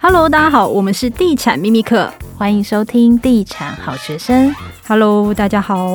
[0.00, 4.54] Hello，大家好，我们是地产秘密课，欢迎收听地产好学生。
[4.86, 5.88] Hello，大家好。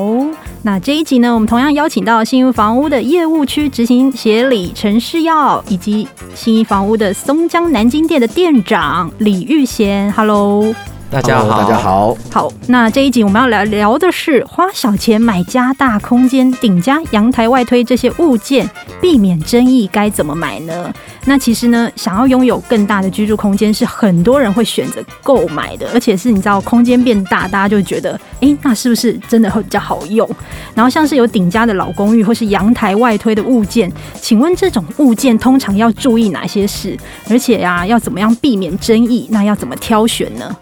[0.63, 10.11] 那这一集呢，我们同样邀请到新屋房屋的业务区执行协理陈世耀，以及新一房屋的松江南京店的店长李玉贤。
[10.11, 10.73] Hello。
[11.11, 12.17] 大家好，Hello, 大家好。
[12.31, 18.69] 好，那这一集我们要来聊的是花小钱买加大空间、顶加阳台外推这些物件，
[19.01, 20.89] 避免争议该怎么买呢？
[21.25, 30.27] 那其实呢，想要拥有更大的居住空间，是很多人会选择购买的，而且是你知道，空间变大，大家就觉得，哎、欸，那是不是真的会比较好用？
[30.73, 36.97] 然后像是有顶加的老公寓或是阳台外推的物件，请问这种物件通常要注意哪些事？
[37.29, 39.27] 而且呀、啊，要怎么样避免争议？
[39.29, 40.55] 那要怎么挑选呢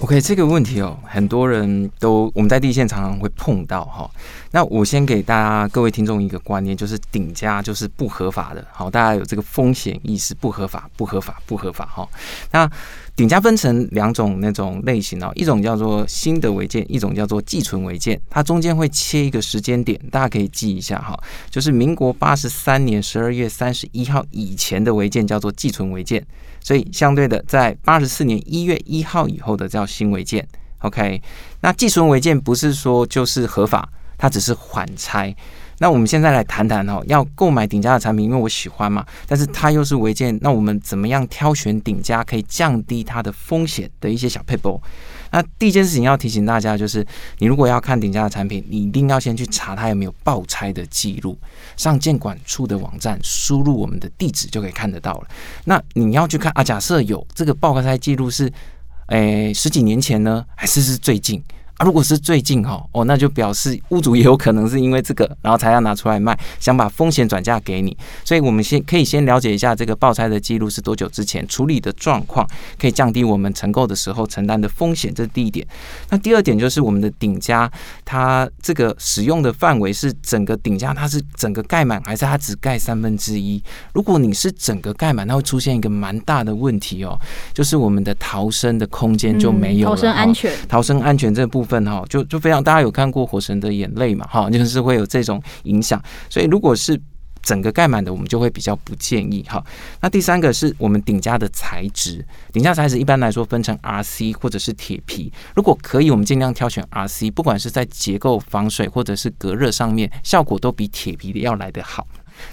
[0.00, 4.10] ？OK，这个问题哦，很多人都我们在地线常常会碰到哈。
[4.50, 12.08] 那我先给大家各位听众一个观念，就是顶加就是不合法的，好，大家有这个风险意识，不合法，不合法，不合法哈。
[12.50, 12.68] 那
[13.14, 21.14] 顶加分成两种那种类型哦，一种叫做新的违建，一种叫做寄存违建，它中间会切一个时间点，大家可以记一下哈，
[21.50, 26.26] 就是民国八十三年十二月三十一号以前的违建叫做寄存违建。
[26.62, 30.46] 所以，相对的，在八十四年一月一号以后的叫新违建。
[30.80, 31.20] OK，
[31.60, 35.34] 那寄存违建不是说就是合法，它只是缓拆。
[35.78, 44.80] 那我们现在来谈谈哦，要购买顶家的产品，因为我喜欢嘛，但是它又是违建，那我们怎么样挑选顶家可以降低它的风险的一些小撇步？
[45.30, 47.06] 那第一件事情要提醒大家，就是
[47.38, 51.38] 你如果要看顶价的产品，你一定要先去查它有没有爆拆的记录，
[51.76, 55.28] 上建管处的网站输入我们的地址就可以看得到了。
[55.64, 58.52] 那你要去看啊，假设有这个爆拆记录是，
[59.06, 61.42] 诶、十几年前呢，还是是最近？
[61.80, 67.96] 啊，如果是最近哈哦，那就表示屋主也有可能是因为这个，然后才要拿出来卖，想把风险转嫁给你。
[68.22, 72.46] 所以我们先可以先了解一下这个报拆的记录是多久之前处理的状况，
[72.78, 75.10] 可以降低我们承购的时候承担的风险。
[75.14, 75.66] 这是第一点。
[76.10, 77.70] 那第二点就是我们的顶加，
[78.04, 83.62] 它这个使用的范围是整个顶加，它是整个盖满，还是它只盖三分之一？
[83.94, 87.18] 如果你是整个盖满，它会出现一个蛮大的问题哦，
[87.54, 91.69] 就是我们的逃生的空间就没有了，嗯，逃生安全，逃生安全这部分。
[91.70, 94.26] 份哈，就就非常，大家有看过《火神的眼泪》嘛？
[94.26, 96.02] 哈，就是会有这种影响。
[96.28, 97.00] 所以如果是
[97.42, 99.64] 整个盖满的，我们就会比较不建议哈。
[100.02, 102.22] 那第三个是我们顶加的材质，
[102.52, 105.32] 顶加材质一般来说分成 RC 或者是铁皮。
[105.54, 112.06] 如果可以，我们尽量挑选 RC，不管是在结构、防水或者是隔热上面，效果都比铁皮的要来得好。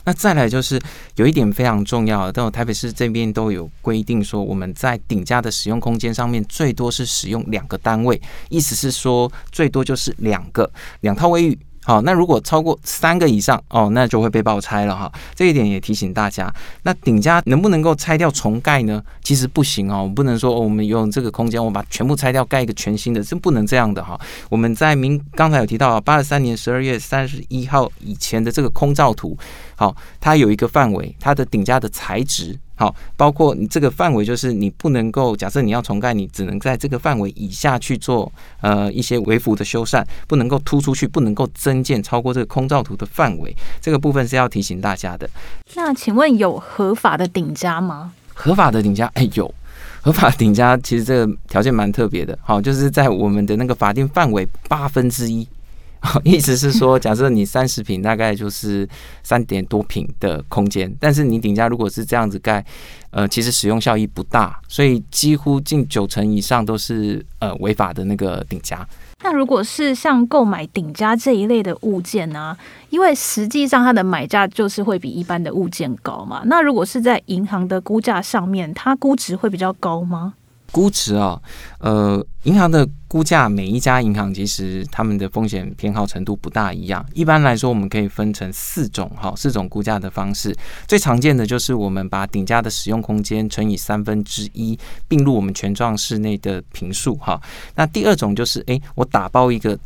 [0.06, 0.80] 那再来就是
[1.16, 10.70] 有一点非常重要的，但台北市这边都有规定说，我们在顶架的使用空间上面最多是使用两个单位，意思是说最多就是两个
[11.02, 11.58] 两套卫浴。
[11.88, 15.10] 好，那如果超过三个以上哦，那就会被爆拆了哈。
[15.34, 16.54] 这一点也提醒大家。
[16.84, 19.02] 那顶加能不能够拆掉重盖呢？
[19.24, 24.20] 其实不行哦，我们不能说我们用这个空间，我把全部拆掉盖一个全新的，是不能这样的哈。
[24.50, 29.38] 我们在明刚才有提到八十三年十二月三十一号以前的这个空照图，
[29.78, 32.60] 好，它有一个范围，它的顶加的材质。
[32.78, 43.56] 好，包括你这个范围，就是你不能够假设你要重盖，你只能在这个范围以下去做呃一些微幅的修缮，不能够突出去，不能够增建超过这个空照图的范围。
[43.82, 45.28] 这个部分是要提醒大家的。
[45.74, 48.14] 那请问有合法的顶加吗？
[48.36, 49.52] 合法的顶加，哎，有
[50.02, 52.38] 合法顶加，其实这个条件蛮特别的。
[52.44, 55.48] 好，就是在我们的那个法定范围八分之一。
[56.24, 58.88] 意思是说，假设你三十平，大概就是
[59.24, 62.64] 三点多平的空间，但是你顶加如果是这样子盖，
[63.10, 68.88] 呃，其实使用效益不大，所以几乎近九成以上都是呃违法的那个顶加。
[69.24, 72.56] 那如果是像购买顶加这一类的物件呢、
[72.92, 76.44] 因为实际上它的买价就是会比一般的物件高嘛。
[76.46, 80.36] 那如果是在银行的估价上面，它估值会比较高吗？
[80.72, 81.42] 估值啊，
[81.80, 87.06] 呃，银行的估价，每一家银行其实他们的风险偏好程度不大一样。
[87.14, 90.56] 一般来说，我们可以分成四种哈，四种估价的方式。
[90.88, 94.78] 最常见的就是我们把顶价的使用空间乘以三分之一，
[95.08, 97.42] 并入我们权状室内的平数哈。
[97.76, 99.78] 那第二种就是，诶，我打包一个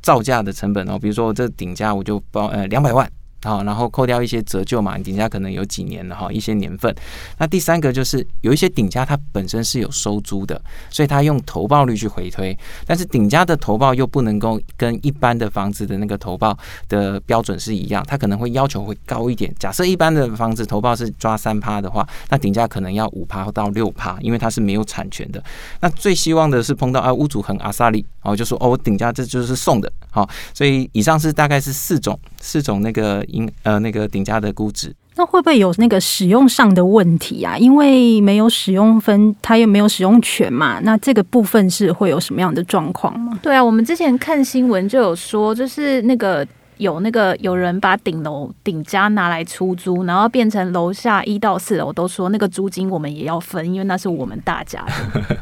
[0.00, 3.10] 造价的成本哦，比如说我这顶价我就包呃两百万。
[3.44, 6.92] 好，然后扣掉一些折旧嘛，顶家可能有几年了哈，一些年份。
[7.38, 12.56] 那第三个就是有一些顶家它本身是有收租的，所以它用投报率去回推。
[12.84, 16.58] 但是顶家的投报又不能够跟一般的房子的那个投报
[16.88, 19.54] 的标准是一样，它可能会要求会高一点。
[19.56, 25.40] 假设一般的房子投报是抓三趴的话，那顶家可能要五趴到六趴，因为它是没有产权的。
[25.80, 33.24] 那最希望的是碰到啊屋主很阿萨利，哦就说哦我顶家这就是送的，好，所以以上是大概是四种四种那个。
[33.28, 37.56] 因呃那个顶家的估值，那会不会有那个使用上的问题啊？
[37.56, 40.80] 因为没有使用分，它又没有使用权嘛。
[40.82, 43.38] 那这个部分是会有什么样的状况吗？
[43.42, 46.46] 对啊，我们之前看新闻就有说，就是那个
[46.76, 55.36] 有那个有人把顶楼顶家拿来出租，然后变成楼下一到四楼都说那个租金我们也要分，因为那是我们大家的。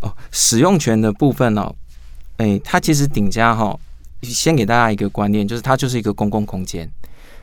[0.02, 1.72] 哦，使用权的部分哦，
[2.38, 3.78] 哎，它其实顶家哈，
[4.22, 6.90] 先给大家一个观念，就是它就是一个公共空间。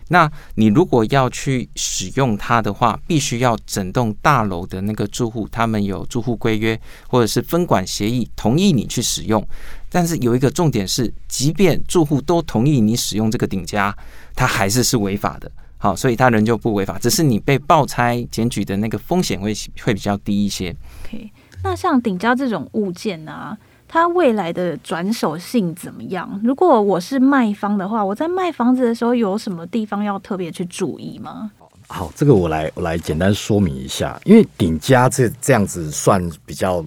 [0.09, 9.45] 那你如果要去使用它的话，必须要整栋大楼的那个住户，他们有住户规约或者是分管协议，同意你去使用。
[9.89, 13.95] 但是有一个重点是，即便住户都同意你使用这个顶加，
[14.35, 15.51] 它还是是违法的。
[15.77, 20.75] 好，所以它仍旧不违法，只是你被爆拆检举的那个风险会会比较低一些。
[21.05, 21.31] OK，
[21.63, 23.57] 那像顶加这种物件啊。
[23.93, 26.39] 它未来的转手性怎么样？
[26.41, 31.51] 如果我是卖方的话，我在卖房子的时候有什么地方要特别去注意吗？
[31.89, 34.17] 好，这个我来我来简单说明一下。
[34.23, 36.81] 因为顶加这这样子算比较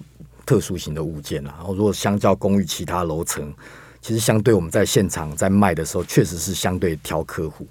[0.47, 1.53] 特殊型的物件了。
[1.55, 3.53] 然后如果相较公寓其他楼层，
[4.01, 7.67] 其实相对我们在现场在卖的时候，确实是相对挑客户。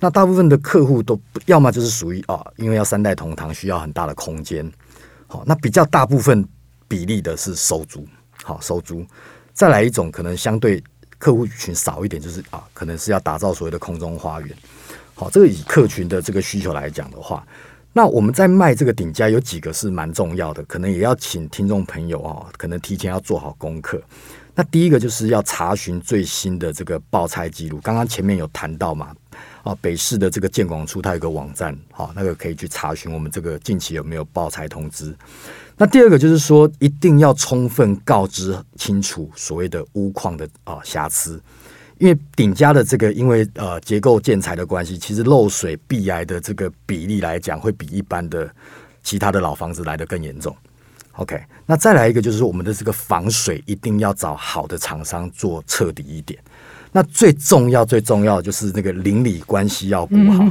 [0.00, 4.72] 那大部分的客户都要么就是属于啊，因为要三代同堂，需要很大的空间。
[5.26, 6.42] 好，那比较大部分
[6.88, 8.08] 比例的是收租。
[8.42, 9.04] 好，收租，
[9.52, 10.82] 再来一种可能相对
[11.18, 14.56] 客户群少一点，就是啊，可能是要打造所谓的空中花园。
[15.14, 17.46] 好，这个以客群的这个需求来讲的话，
[17.92, 24.02] 那我们在卖这个顶加有几个是蛮重要的，可能也要请听众朋友啊，可能提前要做好功课。
[24.54, 29.14] 那第一个就是要查询最新的这个报拆记录，刚刚前面有谈到嘛，
[29.62, 35.14] 啊，北市的这个建广处它有个网站，好，那个可以去查询我们这个近期有没有报拆通知。
[35.76, 41.42] 那第二个就是说，一定要充分告知清楚所谓的屋况的啊瑕疵，
[41.98, 48.48] 因为顶加的这个因为呃结构建材的关系，其实漏水壁癌的这个比例来讲，会比一般的
[49.02, 50.54] 其他的老房子来得更严重。
[51.16, 56.38] OK，那再来一个就是，我们的这个防水一定要找好的厂商做彻底一点。
[56.94, 60.44] 那最重要、最重要的就是那个邻里关系要顾好。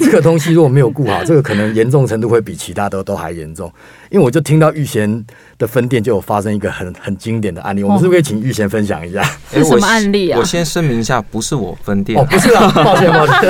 [0.00, 3.72] 这个东西如果没有顾好，这个可能严重程度会比其他的都还严重。
[4.10, 5.24] 因为我就听到玉贤
[5.56, 9.22] 的分店就有发生一个很很经典的案例，我们是不是可以请玉贤分享一下？
[9.52, 10.38] 是什么案例啊？
[10.38, 13.42] 我先声明一下，不是我分店，哦，不是啊， 抱歉抱歉，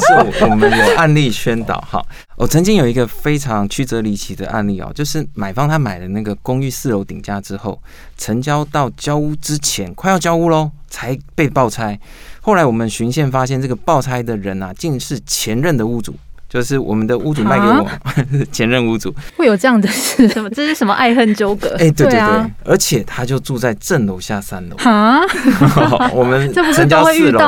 [0.00, 2.02] 是我们有案例宣导哈。
[2.36, 7.78] 我曾经有一个非常曲折离奇的案例哦，就是买方他买了那个公寓四楼顶价之后，
[8.16, 10.70] 成交到交屋之前，快要交屋喽。
[10.90, 11.98] 才被爆拆，
[12.42, 16.14] 后来我们循线发现，这个爆拆的人啊，竟是前任的屋主，
[16.48, 18.14] 就是我们的屋主卖给我，啊、
[18.50, 20.26] 前任屋主会有这样的事？
[20.28, 20.50] 什么？
[20.50, 21.68] 这是什么爱恨纠葛？
[21.76, 25.20] 哎、欸，对对对，而且他就住在正楼下三楼啊。
[26.12, 27.38] 我们成交四楼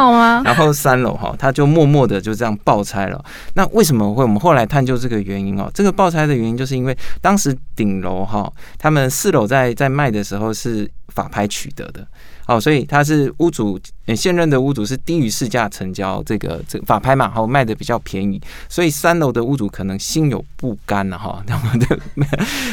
[0.44, 3.22] 然后三楼哈，他就默默的就这样爆拆了。
[3.54, 4.22] 那为什么会？
[4.22, 12.06] 我们后来探究这个原因哦，这个爆拆的原因就是因为当时顶楼哈，他们四楼在在卖的时候是法拍取得的。
[12.46, 13.78] 哦，所以他是屋主，
[14.16, 21.44] 现任的屋主是低于市价成交这个这个法拍嘛，好卖的比较便宜，所以三楼的屋主可能心有不甘了哈，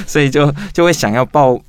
[0.08, 1.60] 所以就就会想要报，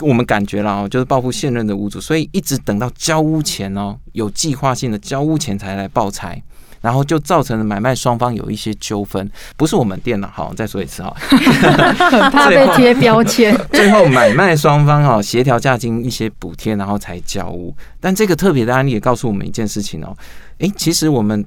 [0.00, 6.42] 我们感觉了哦，就是报复现任的屋主，所以一直等到交屋前哦，有计划性的交屋前才来报财。
[6.80, 13.54] 然后就造成了买卖双方有一些纠纷，不是我们店了，好，再说一次哈， 很怕被贴标签。
[13.72, 17.74] 最后买卖双方哈协调价金一些补贴，然后才交屋。
[18.00, 20.16] 但这个特别的案例也告诉我们一件事情哦，
[20.58, 21.44] 诶，其实我们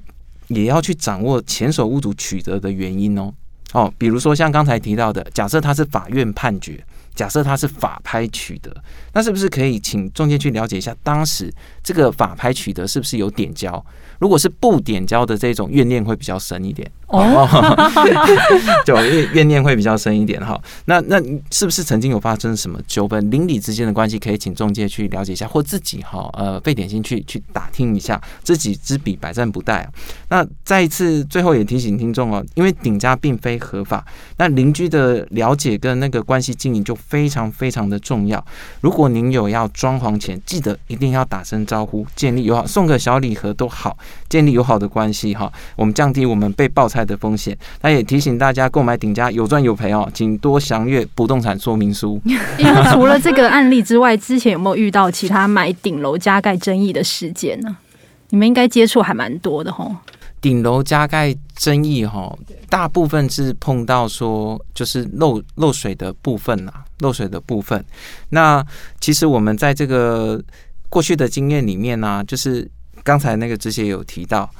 [0.48, 3.32] 也要去掌握前手屋主取得的原因哦，
[3.72, 6.78] 哦，比如说像刚才提到的，假设他是法院判决，
[7.14, 8.70] 假设他是法拍取得，
[9.12, 13.84] 那是不是可以请中介去了解一下，当时这个法拍取得是不是有点交？
[14.18, 17.46] 如果是不点交的这种怨念会比较深一点哦，
[18.84, 20.60] 就怨怨念会比较深一点哈。
[20.86, 23.30] 那那是不是曾经有发生什么纠纷？
[23.30, 29.86] 邻里之间的关系可以请中介去了解一下，或自己哈呃费点心去去打听一下，知己知彼，百战不殆。
[30.28, 34.04] 那再一次最后也提醒听众哦，因为顶家并非合法，
[34.38, 38.44] 那邻居的了解跟那个关系经营就非常非常的重要。
[38.80, 43.96] 如果您有要装潢前，记得一定要打声招呼，建立友好，送个小礼盒都好。
[44.28, 47.56] 建立友好的关系哈，我们降低我们被爆拆的风险。
[47.82, 52.20] 那也提醒大家，购买顶家有赚有赔哦，请多详阅不动产说明书。
[52.92, 57.76] 除了这个案例之外，之前有没有遇到其他买顶楼加盖争议的事件呢？
[58.30, 59.94] 你们应该接触还蛮多的吼。
[60.40, 62.36] 顶楼加盖争议哈，
[62.68, 67.82] 大部分是碰到说就是漏漏水的部分啦，漏水的部分。
[68.30, 68.64] 那
[69.00, 70.42] 其实我们在这个
[70.88, 72.68] 过去的经验里面呢，就是。
[73.04, 74.50] 刚才那个之前有提到，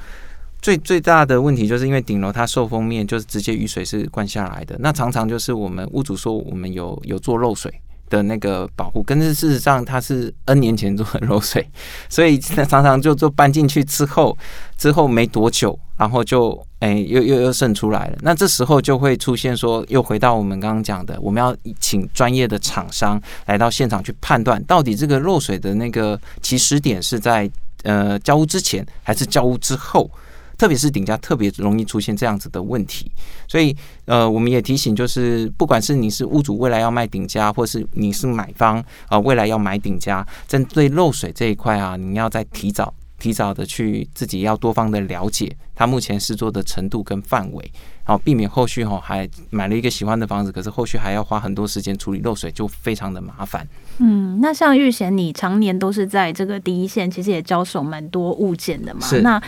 [0.61, 7.73] 最最大的问题就是因为顶楼它受风面就是直接雨水是灌下来的，那常常就是我们屋主说我们有有做漏水。
[8.07, 11.67] 的那个保护，跟是事实上它是 N 年前做的漏水，
[12.07, 14.37] 所以常常就就搬进去之后，
[14.77, 18.17] 之后没多久，然后就哎、又又又渗出来了。
[18.21, 27.49] 那这时候就会出现说，又回到我们刚刚讲的，我们要请专业的厂商来到现场去判断，到底这个漏水的那个起始点是在
[27.85, 30.11] 呃交屋之前还是交屋之后。
[30.57, 33.11] 特别是顶家特别容易出现这样子的问题，
[33.45, 33.75] 所以
[34.05, 47.71] 呃，我们也提醒，就是不管是你是屋主未来要卖顶家，或是你是买方啊，未来要买顶家，针对漏水这一块啊，你要再提早提早的去自己要多方的了解他目前施作的程度跟范围，
[48.03, 53.67] 好避免后续哈还买了一个喜欢的房子，可是后续还要花很多时间处理漏水，就非常的麻烦。
[53.97, 59.01] 嗯，那像玉贤，你常年都是在这个第一线，其实也交手蛮多物件的嘛。
[59.01, 59.21] 是。
[59.21, 59.41] 那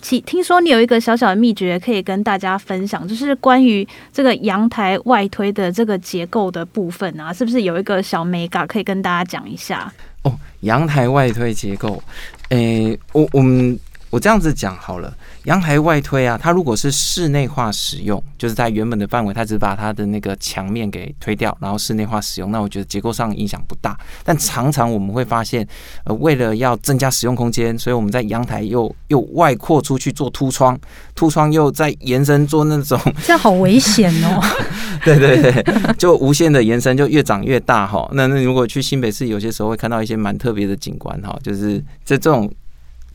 [0.00, 9.92] 其听说你有一个小小的秘诀可以跟大家分享，就是关于这个阳台外推的这个结构的部分啊，是不是有一个小美感可以跟大家讲一下？
[10.22, 12.02] 哦，阳台外推结构，
[12.50, 13.78] 诶、欸，我我们
[14.10, 15.14] 我这样子讲好了。
[15.44, 23.98] 阳台外推啊，它如果是室内化使用，就是在原本的范围，它只把它的那个墙面给推掉，然后室内化使用，那我觉得结构上影响不大。
[24.22, 25.66] 但常常我们会发现，
[26.04, 30.78] 呃，为了要增加使用空间，所以我们在阳台又又外扩出去做凸窗，
[31.14, 34.42] 凸窗又再延伸做那种，这样好危险哦。
[35.04, 38.08] 对对对，就无限的延伸，就越长越大哈。
[38.14, 42.50] 那那如果去新北市，有些时候会看到一些蛮特别的景观哈，就是这这种。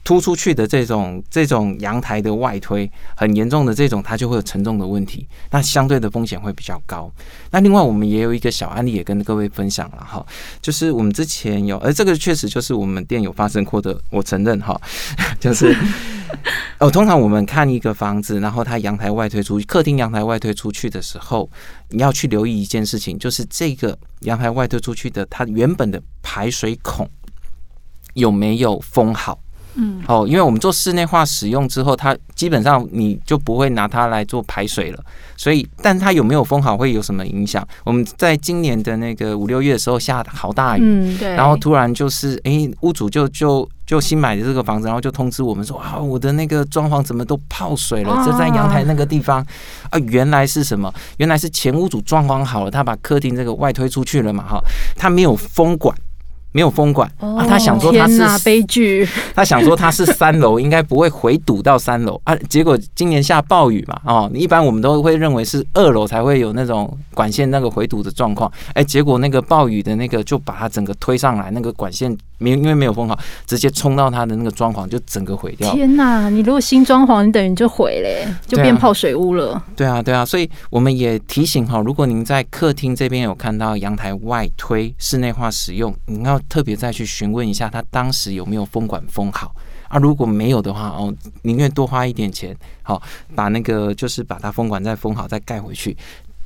[0.08, 7.12] 突出去的这种这种阳台的外推很严重的这种，它就会有承重的问题，那相对的风险会比较高。
[7.50, 10.24] 那另外我们也有一个小案例也跟各位分享了哈，
[10.62, 14.80] 就是我们之前有，而这个确实就是我们店有发生过的，我承认哈，
[15.42, 15.76] 就是
[16.80, 21.50] 哦，通常我们看一个房子，然后它阳台外推出去，客厅阳台外推出去的时候，
[21.90, 27.10] 你要去留意一件事情，就是这个阳台外推出去的它原本的排水孔
[28.14, 29.40] 有没有封好。
[29.76, 35.04] 嗯，哦，因为我们做室内化使用之后，它基本上你就不会拿它来做排水了，
[35.36, 37.66] 所以，但它有没有封好会有什么影响？
[37.84, 48.26] 我们在今年的那个五六月的时候下好大雨，嗯，对，然后突然就是，哎、欸，屋主就就就新买的这个房子，然后就通知我们说，啊，我的那个装潢怎么都泡水了？
[48.26, 49.46] 就在阳台那个地方
[49.90, 50.94] 啊，原来是什么？
[51.18, 54.60] 原来是前屋主装潢好了，他把客厅这个外推出去了嘛，哈，
[54.96, 55.94] 他没有封管。
[56.56, 57.46] 没有封管啊！
[57.46, 62.34] 他想说他是悲剧， 他想说他是三楼，应该不会回堵到三楼啊。
[62.48, 68.50] 结果今年下暴雨嘛，哦，一般我们都会认为是二楼才会有那种管线那个回堵的状况。
[68.74, 75.70] 哎，结果那个暴雨的那个就把它整个推上来，那个管线没因为没有封好，直接冲到他的那个装潢就整个毁掉。
[75.74, 76.30] 天哪！
[76.30, 79.62] 你如果新装潢，你等于就毁嘞，就变泡水屋了。
[79.76, 86.40] 对啊，对啊，所以我们也提醒哈，如果您在客厅这边有看到阳台外推室内化使用，你要。
[86.50, 89.56] 特别再去询问一下，他当时有没有封管封好
[89.90, 89.98] 啊？
[90.00, 93.02] 如果没有的话，哦，宁愿多花一点钱，好，
[93.36, 95.96] 把那个就是把它封管再封好，再盖回去，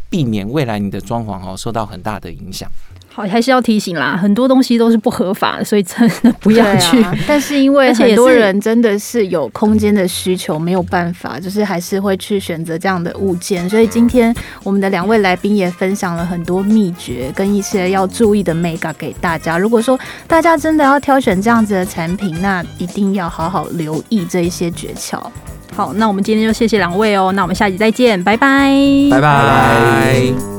[0.10, 2.70] 避免未来你的装潢哦受到很大的影响。
[3.20, 7.04] 好，还是要提醒啦，很多东西都是不合法的，所以真的不要去。
[7.04, 13.70] 啊、但是因为很多人真的是有空间的需求，没有办法，就是还是会去选择这样的物件。
[13.70, 14.34] 所以今天
[14.64, 19.58] 我们的两位来宾也分享了很多秘诀跟一些要注意的眉角给大家。
[19.58, 25.22] 如果说大家真的要挑选这样子的产品，那一定要好好留意这一些诀窍。
[25.76, 28.74] 好，那我们今天就谢谢两位哦，那我们下集再见，拜拜，
[29.12, 30.59] 拜拜。